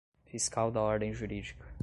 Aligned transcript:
fiscal 0.25 0.71
da 0.71 0.81
ordem 0.81 1.13
jurídica. 1.13 1.63